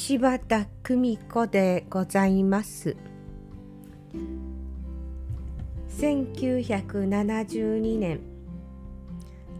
[0.00, 2.96] 柴田久美子でございます。
[5.98, 8.20] 1972年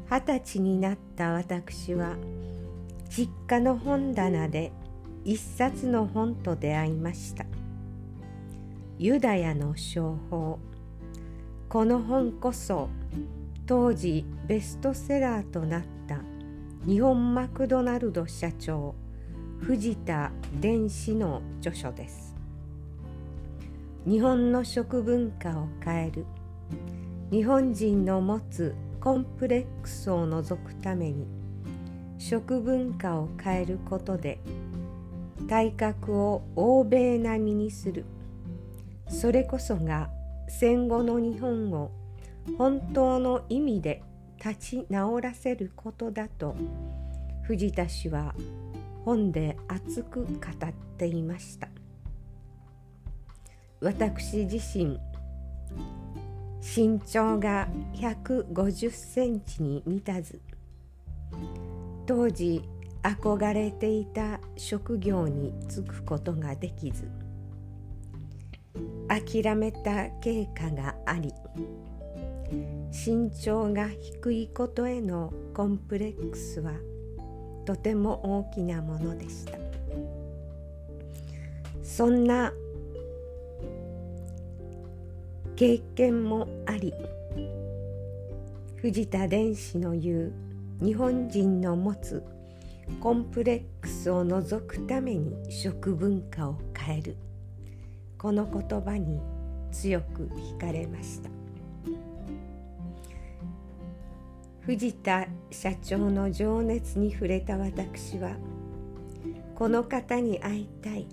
[0.09, 2.15] 二十歳になった私は
[3.11, 4.71] 実家の本棚で
[5.25, 7.45] 一冊の本と出会いました。
[8.97, 10.61] ユダヤの商法。
[11.69, 12.89] この本こそ
[13.67, 16.21] 当時ベストセラーとなった
[16.87, 18.95] 日本マクドナルド社長。
[19.61, 22.35] 藤田伝子の著書です。
[24.07, 26.25] 日本の食文化を変える。
[27.31, 31.27] 日本人の持つコンプレックスを除くために。
[32.19, 34.41] 食文化を変えることで。
[35.49, 38.07] 体格を欧米並みにする。
[39.09, 40.09] それこそが
[40.49, 41.91] 戦後の日本を。
[42.57, 44.03] 本当の意味で
[44.43, 46.57] 立ち直らせることだと。
[47.43, 48.35] 藤田氏は
[49.05, 51.69] 本で熱く語っていました。
[53.81, 54.99] 私自身
[56.61, 60.41] 身長が150センチに満たず
[62.05, 62.63] 当時
[63.03, 67.09] 憧れていた職業に就くことができず
[69.09, 71.33] 諦めた経過があり
[72.91, 76.73] 身長が低いことへのコンプレックスは
[77.69, 79.59] とても大きなものでした。
[81.83, 82.51] そんな
[85.55, 86.95] 経験もあり
[88.77, 90.33] 藤田伝子の言う
[90.83, 92.25] 日本人の持つ
[93.01, 97.17] コンプレックスを除くために食文化を変える。
[98.17, 99.21] この言葉に
[99.73, 101.29] 強く惹かれました。
[104.69, 108.37] 藤田社長の情熱に触れた私は
[109.55, 111.07] この方に会いたい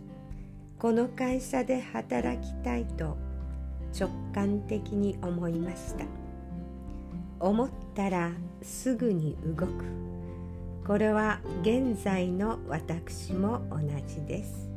[0.77, 3.15] この会社で働きたいと
[3.97, 6.03] 直感的に思いました。
[7.39, 9.85] 思ったらすぐに動く。
[10.85, 14.69] これは現在の私も同じです。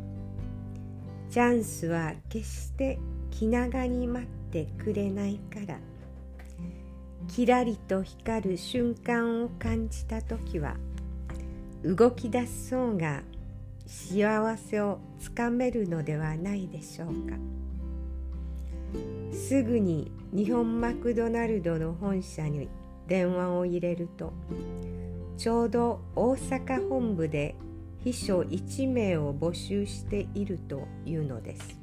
[1.31, 3.01] チャンスは決して
[3.33, 5.81] 気長に待ってくれないから。
[7.27, 10.77] キラリと光る瞬間を感じた時は
[11.85, 13.23] 動き出すそうが
[13.87, 17.37] 幸せをつかめるのではないでしょうか。
[19.33, 22.69] すぐに日本マクドナルドの本社に
[23.07, 24.33] 電話を入れると
[25.37, 27.55] ちょうど大阪本部で
[28.05, 31.79] 秘書1名を募集しているというのです。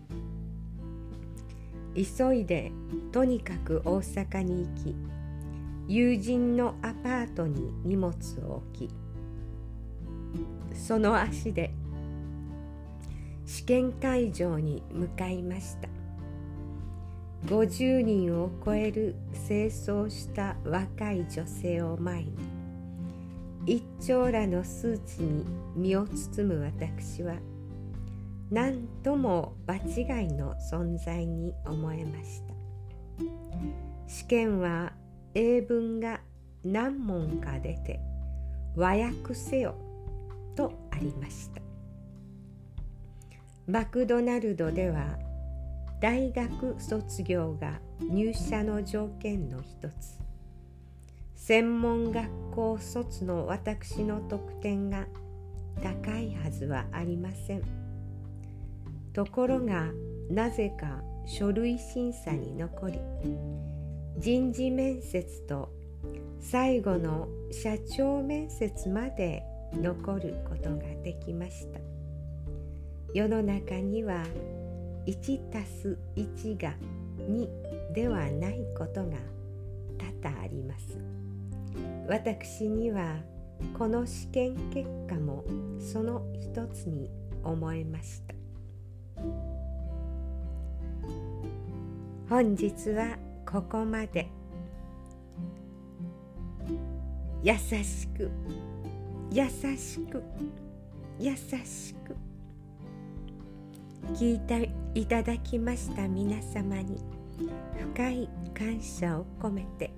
[1.95, 2.71] 急いで
[3.11, 4.95] とにかく大阪に行き
[5.87, 8.15] 友人のアパートに荷物
[8.47, 8.93] を置き
[10.73, 11.71] その足で
[13.45, 15.87] 試験会場に向かいました。
[17.45, 19.15] 50人を超える
[19.47, 22.31] 清掃した若い女性を前に
[23.67, 25.45] 一丁羅のスーツに
[25.75, 27.35] 身を包む私は
[28.49, 32.55] 何とも場違いの存在に思えました。
[34.07, 34.93] 試験は
[35.37, 36.21] 英文が
[36.63, 37.99] 何問か出て
[38.73, 39.75] 和訳せよ
[40.55, 41.61] とありました。
[43.67, 45.19] マクドナルドでは
[45.99, 50.19] 大学卒業が入社の条件の一つ。
[51.35, 55.05] 専門学校卒の私の得点が
[55.83, 57.61] 高いはずはありません。
[59.11, 59.89] ところが
[60.29, 62.99] なぜか書類審査に残り
[64.17, 65.69] 人事面接と
[66.39, 71.79] 最後の社長面接まで残ることができました。
[73.13, 74.23] 世の中には
[75.05, 76.73] 1たす1が
[77.29, 79.17] 2ではないことが
[79.97, 80.97] 多々あります。
[82.07, 83.17] 私には
[83.77, 85.43] この試験結果も
[85.79, 87.09] その一つに
[87.43, 88.33] 思えました。
[92.29, 93.17] 本日は
[93.55, 94.27] ここまで。
[97.41, 98.29] 優しく。
[99.31, 99.45] 優
[99.77, 100.21] しく。
[101.17, 102.17] 優しく。
[104.13, 107.01] 聞いていただきました皆様に。
[107.95, 109.93] 深い感謝を込めて。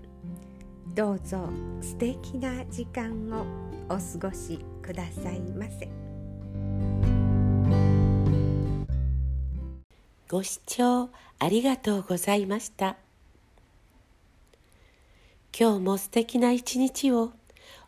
[0.93, 1.49] どうぞ
[1.81, 3.43] 素敵な時間を
[3.89, 5.89] お過ごしくださいませ。
[10.29, 11.09] ご視聴
[11.39, 13.06] ありがとうございました。
[15.59, 17.31] 今日も素敵な一日を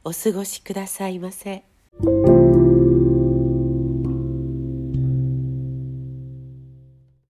[0.03, 1.68] お過ごしくださいませ。